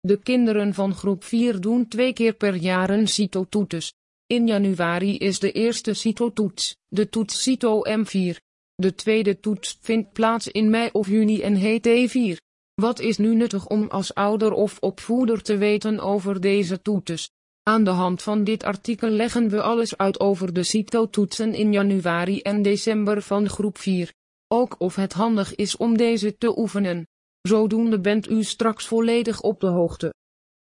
De 0.00 0.16
kinderen 0.16 0.74
van 0.74 0.94
groep 0.94 1.24
4 1.24 1.60
doen 1.60 1.88
twee 1.88 2.12
keer 2.12 2.34
per 2.34 2.54
jaar 2.54 2.90
een 2.90 3.08
CITO-toets. 3.08 3.92
In 4.26 4.46
januari 4.46 5.16
is 5.16 5.38
de 5.38 5.52
eerste 5.52 5.94
CITO-toets, 5.94 6.76
de 6.88 7.08
toets 7.08 7.42
CITO 7.42 7.82
M4. 7.88 8.36
De 8.74 8.94
tweede 8.94 9.40
toets 9.40 9.78
vindt 9.80 10.12
plaats 10.12 10.48
in 10.48 10.70
mei 10.70 10.88
of 10.92 11.08
juni 11.08 11.40
en 11.40 11.54
heet 11.54 11.88
E4. 11.88 12.36
Wat 12.74 13.00
is 13.00 13.18
nu 13.18 13.34
nuttig 13.34 13.66
om 13.66 13.88
als 13.88 14.14
ouder 14.14 14.52
of 14.52 14.78
opvoeder 14.78 15.42
te 15.42 15.56
weten 15.56 16.00
over 16.00 16.40
deze 16.40 16.82
toets? 16.82 17.30
Aan 17.62 17.84
de 17.84 17.90
hand 17.90 18.22
van 18.22 18.44
dit 18.44 18.62
artikel 18.62 19.08
leggen 19.08 19.48
we 19.48 19.62
alles 19.62 19.96
uit 19.96 20.20
over 20.20 20.52
de 20.52 20.62
CITO-toetsen 20.62 21.54
in 21.54 21.72
januari 21.72 22.40
en 22.40 22.62
december 22.62 23.22
van 23.22 23.48
groep 23.48 23.78
4. 23.78 24.12
Ook 24.48 24.74
of 24.78 24.94
het 24.94 25.12
handig 25.12 25.54
is 25.54 25.76
om 25.76 25.96
deze 25.96 26.36
te 26.36 26.58
oefenen. 26.58 27.06
Zodoende 27.40 28.00
bent 28.00 28.30
u 28.30 28.42
straks 28.44 28.86
volledig 28.86 29.40
op 29.40 29.60
de 29.60 29.66
hoogte. 29.66 30.14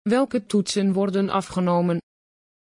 Welke 0.03 0.47
toetsen 0.47 0.93
worden 0.93 1.29
afgenomen? 1.29 1.99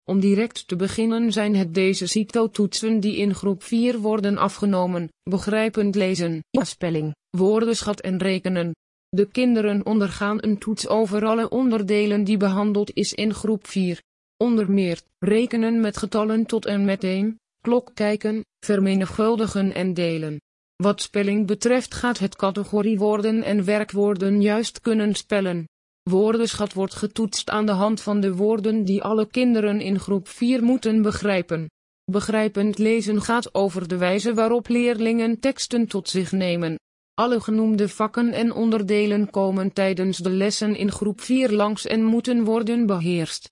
Om 0.04 0.20
direct 0.20 0.68
te 0.68 0.76
beginnen 0.76 1.32
zijn 1.32 1.56
het 1.56 1.74
deze 1.74 2.08
CITO-toetsen 2.08 3.00
die 3.00 3.16
in 3.16 3.34
groep 3.34 3.64
4 3.64 4.00
worden 4.00 4.38
afgenomen, 4.38 5.10
begrijpend 5.24 5.96
lezen, 5.96 6.40
spelling, 6.52 7.16
woordenschat 7.30 8.02
en 8.02 8.18
rekenen. 8.18 8.72
De 9.10 9.26
kinderen 9.32 9.86
ondergaan 9.86 10.38
een 10.44 10.58
toets 10.58 10.88
over 10.88 11.26
alle 11.26 11.50
onderdelen 11.50 12.24
die 12.24 12.38
behandeld 12.38 12.92
is 12.94 13.14
in 13.14 13.34
groep 13.34 13.68
4. 13.68 14.02
Onder 14.38 14.72
meer, 14.72 15.02
rekenen 15.20 15.80
met 15.80 15.98
getallen 15.98 16.46
tot 16.46 16.66
en 16.66 16.86
met 16.86 17.04
1, 17.04 17.36
klok 17.62 17.92
kijken, 17.94 18.42
vermenigvuldigen 18.66 19.74
en 19.74 19.94
delen. 19.94 20.40
Wat 20.84 21.02
spelling 21.02 21.48
betreft 21.48 21.94
gaat 21.94 22.20
het 22.20 22.36
categoriewoorden 22.36 23.44
en 23.44 23.64
werkwoorden 23.64 24.42
juist 24.42 24.82
kunnen 24.82 25.16
spellen. 25.16 25.66
Woordenschat 26.04 26.74
wordt 26.74 26.96
getoetst 26.96 27.50
aan 27.50 27.66
de 27.66 27.72
hand 27.72 28.02
van 28.02 28.20
de 28.20 28.36
woorden 28.36 28.84
die 28.84 29.04
alle 29.04 29.28
kinderen 29.28 29.82
in 29.82 30.00
groep 30.00 30.28
4 30.28 30.64
moeten 30.64 31.02
begrijpen. 31.02 31.70
Begrijpend 32.12 32.78
lezen 32.78 33.22
gaat 33.22 33.54
over 33.54 33.88
de 33.88 33.98
wijze 33.98 34.34
waarop 34.34 34.68
leerlingen 34.68 35.40
teksten 35.40 35.88
tot 35.88 36.10
zich 36.10 36.32
nemen. 36.32 36.76
Alle 37.14 37.40
genoemde 37.40 37.90
vakken 37.90 38.32
en 38.34 38.52
onderdelen 38.54 39.30
komen 39.30 39.74
tijdens 39.74 40.18
de 40.18 40.30
lessen 40.30 40.76
in 40.76 40.92
groep 40.92 41.22
4 41.22 41.52
langs 41.52 41.86
en 41.86 42.04
moeten 42.04 42.44
worden 42.44 42.86
beheerst. 42.86 43.52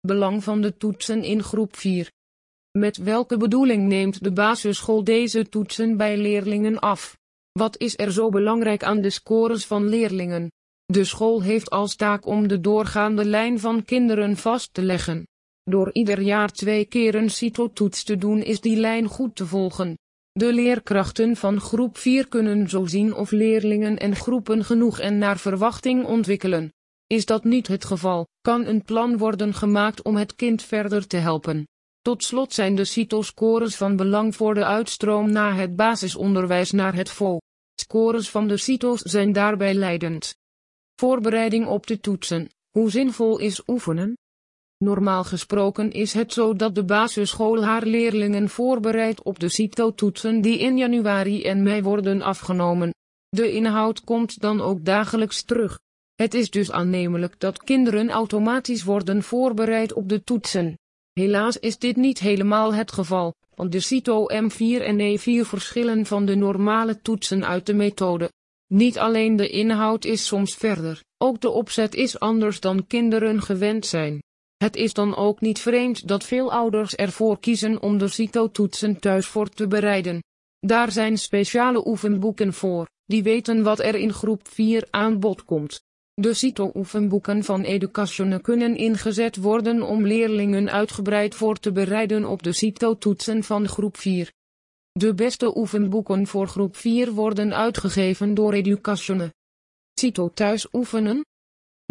Belang 0.00 0.44
van 0.44 0.60
de 0.60 0.76
toetsen 0.76 1.22
in 1.22 1.42
groep 1.42 1.76
4. 1.76 2.10
Met 2.76 2.96
welke 2.96 3.36
bedoeling 3.36 3.86
neemt 3.86 4.24
de 4.24 4.32
basisschool 4.32 5.04
deze 5.04 5.48
toetsen 5.48 5.96
bij 5.96 6.16
leerlingen 6.16 6.78
af? 6.78 7.18
Wat 7.52 7.78
is 7.78 7.98
er 7.98 8.12
zo 8.12 8.28
belangrijk 8.28 8.84
aan 8.84 9.00
de 9.00 9.10
scores 9.10 9.66
van 9.66 9.88
leerlingen? 9.88 10.50
De 10.84 11.04
school 11.04 11.42
heeft 11.42 11.70
als 11.70 11.96
taak 11.96 12.26
om 12.26 12.48
de 12.48 12.60
doorgaande 12.60 13.24
lijn 13.24 13.60
van 13.60 13.84
kinderen 13.84 14.36
vast 14.36 14.74
te 14.74 14.82
leggen. 14.82 15.26
Door 15.62 15.92
ieder 15.92 16.20
jaar 16.20 16.52
twee 16.52 16.84
keer 16.84 17.14
een 17.14 17.30
CITO-toets 17.30 18.04
te 18.04 18.16
doen 18.16 18.42
is 18.42 18.60
die 18.60 18.76
lijn 18.76 19.06
goed 19.06 19.36
te 19.36 19.46
volgen. 19.46 19.98
De 20.32 20.52
leerkrachten 20.52 21.36
van 21.36 21.60
groep 21.60 21.98
4 21.98 22.28
kunnen 22.28 22.68
zo 22.68 22.86
zien 22.86 23.14
of 23.14 23.30
leerlingen 23.30 23.98
en 23.98 24.16
groepen 24.16 24.64
genoeg 24.64 24.98
en 24.98 25.18
naar 25.18 25.38
verwachting 25.38 26.04
ontwikkelen. 26.04 26.72
Is 27.06 27.26
dat 27.26 27.44
niet 27.44 27.66
het 27.66 27.84
geval, 27.84 28.26
kan 28.40 28.66
een 28.66 28.82
plan 28.82 29.18
worden 29.18 29.54
gemaakt 29.54 30.02
om 30.02 30.16
het 30.16 30.34
kind 30.34 30.62
verder 30.62 31.06
te 31.06 31.16
helpen. 31.16 31.66
Tot 32.06 32.24
slot 32.24 32.52
zijn 32.52 32.74
de 32.74 32.84
CITO-scores 32.84 33.76
van 33.76 33.96
belang 33.96 34.36
voor 34.36 34.54
de 34.54 34.64
uitstroom 34.64 35.30
na 35.30 35.54
het 35.54 35.76
basisonderwijs 35.76 36.70
naar 36.70 36.94
het 36.94 37.10
vol. 37.10 37.40
Scores 37.80 38.30
van 38.30 38.48
de 38.48 38.56
CITO's 38.56 39.00
zijn 39.00 39.32
daarbij 39.32 39.74
leidend. 39.74 40.36
Voorbereiding 41.00 41.66
op 41.66 41.86
de 41.86 42.00
toetsen. 42.00 42.48
Hoe 42.70 42.90
zinvol 42.90 43.38
is 43.38 43.62
oefenen? 43.66 44.16
Normaal 44.76 45.24
gesproken 45.24 45.92
is 45.92 46.12
het 46.12 46.32
zo 46.32 46.54
dat 46.54 46.74
de 46.74 46.84
basisschool 46.84 47.64
haar 47.64 47.86
leerlingen 47.86 48.48
voorbereidt 48.48 49.22
op 49.22 49.38
de 49.38 49.48
CITO-toetsen 49.48 50.40
die 50.40 50.58
in 50.58 50.76
januari 50.76 51.44
en 51.44 51.62
mei 51.62 51.82
worden 51.82 52.22
afgenomen. 52.22 52.94
De 53.28 53.52
inhoud 53.52 54.04
komt 54.04 54.40
dan 54.40 54.60
ook 54.60 54.84
dagelijks 54.84 55.42
terug. 55.42 55.78
Het 56.14 56.34
is 56.34 56.50
dus 56.50 56.70
aannemelijk 56.70 57.40
dat 57.40 57.62
kinderen 57.62 58.10
automatisch 58.10 58.84
worden 58.84 59.22
voorbereid 59.22 59.92
op 59.92 60.08
de 60.08 60.24
toetsen. 60.24 60.76
Helaas 61.20 61.58
is 61.58 61.78
dit 61.78 61.96
niet 61.96 62.18
helemaal 62.18 62.74
het 62.74 62.92
geval, 62.92 63.34
want 63.54 63.72
de 63.72 63.80
CITO 63.80 64.26
M4 64.28 64.82
en 64.82 65.18
E4 65.18 65.48
verschillen 65.48 66.06
van 66.06 66.26
de 66.26 66.34
normale 66.34 67.00
toetsen 67.00 67.46
uit 67.46 67.66
de 67.66 67.74
methode. 67.74 68.32
Niet 68.66 68.98
alleen 68.98 69.36
de 69.36 69.48
inhoud 69.48 70.04
is 70.04 70.26
soms 70.26 70.54
verder, 70.54 71.02
ook 71.18 71.40
de 71.40 71.50
opzet 71.50 71.94
is 71.94 72.18
anders 72.18 72.60
dan 72.60 72.86
kinderen 72.86 73.42
gewend 73.42 73.86
zijn. 73.86 74.22
Het 74.56 74.76
is 74.76 74.92
dan 74.92 75.16
ook 75.16 75.40
niet 75.40 75.58
vreemd 75.58 76.08
dat 76.08 76.24
veel 76.24 76.52
ouders 76.52 76.94
ervoor 76.94 77.40
kiezen 77.40 77.82
om 77.82 77.98
de 77.98 78.08
CITO-toetsen 78.08 79.00
thuis 79.00 79.26
voor 79.26 79.48
te 79.48 79.66
bereiden. 79.66 80.22
Daar 80.58 80.92
zijn 80.92 81.18
speciale 81.18 81.86
oefenboeken 81.86 82.52
voor, 82.52 82.86
die 83.04 83.22
weten 83.22 83.62
wat 83.62 83.80
er 83.80 83.94
in 83.94 84.12
groep 84.12 84.48
4 84.48 84.86
aan 84.90 85.20
bod 85.20 85.44
komt. 85.44 85.84
De 86.20 86.34
CITO-oefenboeken 86.34 87.44
van 87.44 87.62
Education 87.62 88.40
kunnen 88.40 88.76
ingezet 88.76 89.36
worden 89.36 89.82
om 89.82 90.06
leerlingen 90.06 90.70
uitgebreid 90.70 91.34
voor 91.34 91.58
te 91.58 91.72
bereiden 91.72 92.24
op 92.24 92.42
de 92.42 92.52
CITO-toetsen 92.52 93.42
van 93.42 93.68
groep 93.68 93.96
4. 93.96 94.32
De 94.92 95.14
beste 95.14 95.56
oefenboeken 95.56 96.26
voor 96.26 96.46
groep 96.46 96.76
4 96.76 97.12
worden 97.12 97.54
uitgegeven 97.54 98.34
door 98.34 98.52
Education. 98.52 99.30
CITO 100.00 100.30
thuis 100.34 100.68
oefenen? 100.72 101.24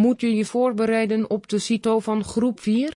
Moet 0.01 0.21
je 0.21 0.35
je 0.35 0.45
voorbereiden 0.45 1.29
op 1.29 1.47
de 1.47 1.59
CITO 1.59 1.99
van 1.99 2.23
groep 2.23 2.59
4? 2.59 2.93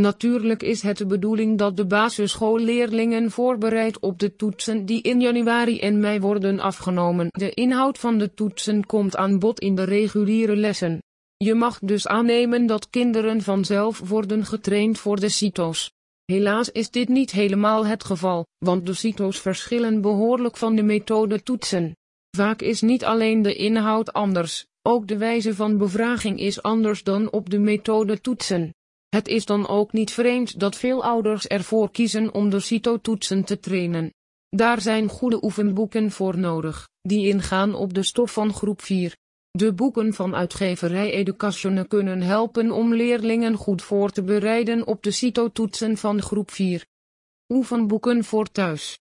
Natuurlijk 0.00 0.62
is 0.62 0.82
het 0.82 0.96
de 0.96 1.06
bedoeling 1.06 1.58
dat 1.58 1.76
de 1.76 1.86
basisschoolleerlingen 1.86 3.30
voorbereid 3.30 4.00
op 4.00 4.18
de 4.18 4.36
toetsen 4.36 4.86
die 4.86 5.02
in 5.02 5.20
januari 5.20 5.80
en 5.80 6.00
mei 6.00 6.20
worden 6.20 6.60
afgenomen. 6.60 7.26
De 7.30 7.50
inhoud 7.50 7.98
van 7.98 8.18
de 8.18 8.34
toetsen 8.34 8.86
komt 8.86 9.16
aan 9.16 9.38
bod 9.38 9.60
in 9.60 9.74
de 9.74 9.84
reguliere 9.84 10.56
lessen. 10.56 11.02
Je 11.36 11.54
mag 11.54 11.78
dus 11.78 12.06
aannemen 12.06 12.66
dat 12.66 12.90
kinderen 12.90 13.42
vanzelf 13.42 13.98
worden 14.08 14.44
getraind 14.44 14.98
voor 14.98 15.20
de 15.20 15.28
CITO's. 15.28 15.92
Helaas 16.24 16.70
is 16.70 16.90
dit 16.90 17.08
niet 17.08 17.30
helemaal 17.30 17.86
het 17.86 18.04
geval, 18.04 18.46
want 18.58 18.86
de 18.86 18.94
CITO's 18.94 19.40
verschillen 19.40 20.00
behoorlijk 20.00 20.56
van 20.56 20.76
de 20.76 20.82
methode 20.82 21.42
toetsen. 21.42 21.96
Vaak 22.36 22.62
is 22.62 22.80
niet 22.80 23.04
alleen 23.04 23.42
de 23.42 23.54
inhoud 23.54 24.12
anders, 24.12 24.66
ook 24.82 25.06
de 25.06 25.18
wijze 25.18 25.54
van 25.54 25.78
bevraging 25.78 26.38
is 26.38 26.62
anders 26.62 27.02
dan 27.02 27.30
op 27.30 27.50
de 27.50 27.58
methode 27.58 28.20
toetsen. 28.20 28.72
Het 29.14 29.28
is 29.28 29.44
dan 29.44 29.68
ook 29.68 29.92
niet 29.92 30.10
vreemd 30.10 30.60
dat 30.60 30.76
veel 30.76 31.04
ouders 31.04 31.46
ervoor 31.46 31.90
kiezen 31.90 32.34
om 32.34 32.50
de 32.50 32.60
CITO-toetsen 32.60 33.44
te 33.44 33.60
trainen. 33.60 34.12
Daar 34.48 34.80
zijn 34.80 35.08
goede 35.08 35.44
oefenboeken 35.44 36.10
voor 36.10 36.38
nodig, 36.38 36.88
die 37.00 37.28
ingaan 37.28 37.74
op 37.74 37.94
de 37.94 38.02
stof 38.02 38.32
van 38.32 38.52
groep 38.52 38.82
4. 38.82 39.16
De 39.50 39.72
boeken 39.72 40.14
van 40.14 40.34
uitgeverij 40.34 41.10
Education 41.10 41.88
kunnen 41.88 42.22
helpen 42.22 42.70
om 42.70 42.94
leerlingen 42.94 43.54
goed 43.54 43.82
voor 43.82 44.10
te 44.10 44.22
bereiden 44.22 44.86
op 44.86 45.02
de 45.02 45.10
CITO-toetsen 45.10 45.96
van 45.96 46.22
groep 46.22 46.50
4. 46.50 46.86
Oefenboeken 47.48 48.24
voor 48.24 48.50
thuis. 48.50 48.98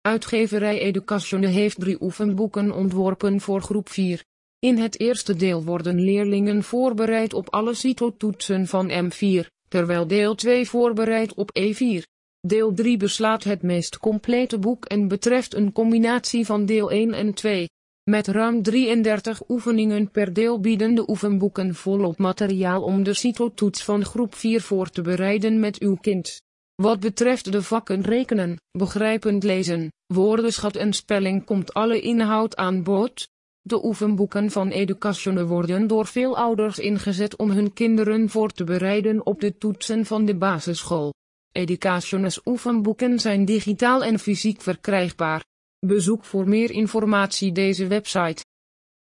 Uitgeverij 0.00 0.78
Education 0.78 1.42
heeft 1.42 1.80
drie 1.80 2.02
oefenboeken 2.02 2.72
ontworpen 2.72 3.40
voor 3.40 3.60
groep 3.60 3.88
4. 3.88 4.24
In 4.60 4.78
het 4.78 5.00
eerste 5.00 5.36
deel 5.36 5.64
worden 5.64 6.00
leerlingen 6.00 6.62
voorbereid 6.62 7.34
op 7.34 7.50
alle 7.50 7.74
CITO-toetsen 7.74 8.66
van 8.66 8.90
M4, 8.90 9.46
terwijl 9.68 10.06
deel 10.06 10.34
2 10.34 10.68
voorbereidt 10.68 11.34
op 11.34 11.50
E4. 11.58 12.02
Deel 12.40 12.74
3 12.74 12.96
beslaat 12.96 13.44
het 13.44 13.62
meest 13.62 13.98
complete 13.98 14.58
boek 14.58 14.84
en 14.84 15.08
betreft 15.08 15.54
een 15.54 15.72
combinatie 15.72 16.46
van 16.46 16.66
deel 16.66 16.90
1 16.90 17.12
en 17.12 17.34
2. 17.34 17.68
Met 18.10 18.26
ruim 18.26 18.62
33 18.62 19.48
oefeningen 19.48 20.10
per 20.10 20.32
deel 20.32 20.60
bieden 20.60 20.94
de 20.94 21.08
oefenboeken 21.08 21.74
volop 21.74 22.18
materiaal 22.18 22.82
om 22.82 23.02
de 23.02 23.14
CITO-toets 23.14 23.84
van 23.84 24.04
groep 24.04 24.34
4 24.34 24.60
voor 24.60 24.90
te 24.90 25.02
bereiden 25.02 25.60
met 25.60 25.78
uw 25.78 25.96
kind. 25.96 26.42
Wat 26.74 27.00
betreft 27.00 27.52
de 27.52 27.62
vakken 27.62 28.02
rekenen, 28.02 28.60
begrijpend 28.70 29.42
lezen, 29.42 29.92
woordenschat 30.06 30.76
en 30.76 30.92
spelling 30.92 31.44
komt 31.44 31.74
alle 31.74 32.00
inhoud 32.00 32.56
aan 32.56 32.82
bod. 32.82 33.28
De 33.68 33.84
oefenboeken 33.84 34.50
van 34.50 34.68
Education 34.68 35.44
worden 35.44 35.86
door 35.86 36.06
veel 36.06 36.36
ouders 36.36 36.78
ingezet 36.78 37.36
om 37.36 37.50
hun 37.50 37.72
kinderen 37.72 38.28
voor 38.28 38.50
te 38.50 38.64
bereiden 38.64 39.26
op 39.26 39.40
de 39.40 39.58
toetsen 39.58 40.06
van 40.06 40.24
de 40.24 40.36
basisschool. 40.36 41.14
Education's 41.52 42.40
oefenboeken 42.44 43.18
zijn 43.18 43.44
digitaal 43.44 44.04
en 44.04 44.18
fysiek 44.18 44.60
verkrijgbaar. 44.60 45.44
Bezoek 45.86 46.24
voor 46.24 46.48
meer 46.48 46.70
informatie 46.70 47.52
deze 47.52 47.86
website. 47.86 48.44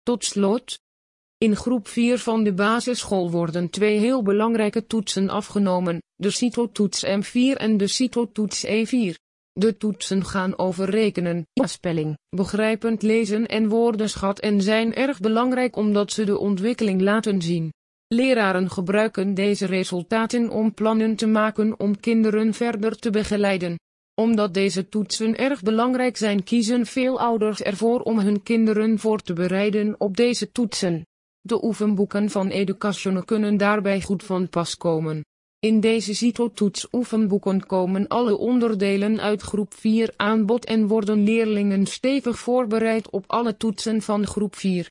Tot 0.04 0.26
slot. 0.26 0.80
In 1.38 1.56
groep 1.56 1.88
4 1.88 2.20
van 2.20 2.44
de 2.44 2.54
basisschool 2.54 3.32
worden 3.32 3.70
twee 3.70 3.98
heel 3.98 4.24
belangrijke 4.24 4.86
toetsen 4.86 5.30
afgenomen, 5.30 6.02
de 6.16 6.30
CITO-toets 6.30 7.06
M4 7.06 7.58
en 7.58 7.78
de 7.78 7.88
CITO-toets 7.88 8.66
E4. 8.66 9.27
De 9.58 9.78
toetsen 9.78 10.26
gaan 10.26 10.58
over 10.58 10.90
rekenen, 10.90 11.48
spelling, 11.54 12.18
begrijpend 12.30 13.02
lezen 13.02 13.46
en 13.46 13.70
woordenschat 13.70 14.40
en 14.40 14.62
zijn 14.62 14.94
erg 14.94 15.20
belangrijk 15.20 15.76
omdat 15.76 16.12
ze 16.12 16.24
de 16.24 16.38
ontwikkeling 16.38 17.02
laten 17.02 17.42
zien. 17.42 17.74
Leraren 18.08 18.70
gebruiken 18.70 19.34
deze 19.34 19.66
resultaten 19.66 20.50
om 20.50 20.74
plannen 20.74 21.16
te 21.16 21.28
maken 21.28 21.80
om 21.80 22.00
kinderen 22.00 22.54
verder 22.54 23.00
te 23.00 23.10
begeleiden. 23.10 23.80
Omdat 24.14 24.54
deze 24.54 24.90
toetsen 24.90 25.38
erg 25.38 25.62
belangrijk 25.62 26.18
zijn, 26.18 26.44
kiezen 26.44 26.86
veel 26.86 27.20
ouders 27.20 27.62
ervoor 27.62 28.00
om 28.02 28.20
hun 28.20 28.44
kinderen 28.44 29.00
voor 29.00 29.20
te 29.20 29.34
bereiden 29.34 29.96
op 29.98 30.18
deze 30.18 30.52
toetsen. 30.52 31.06
De 31.42 31.64
oefenboeken 31.64 32.30
van 32.30 32.48
Education 32.48 33.26
kunnen 33.26 33.58
daarbij 33.58 34.02
goed 34.02 34.24
van 34.24 34.50
pas 34.50 34.78
komen. 34.78 35.22
In 35.68 35.80
deze 35.80 36.14
CITO-toets 36.14 36.88
oefenboeken 36.92 37.66
komen 37.66 38.08
alle 38.08 38.38
onderdelen 38.38 39.22
uit 39.22 39.42
groep 39.42 39.74
4 39.74 40.14
aan 40.16 40.46
bod 40.46 40.66
en 40.66 40.88
worden 40.88 41.24
leerlingen 41.24 41.86
stevig 41.86 42.40
voorbereid 42.40 43.10
op 43.10 43.24
alle 43.28 43.58
toetsen 43.58 44.02
van 44.02 44.28
groep 44.28 44.56
4. 44.56 44.86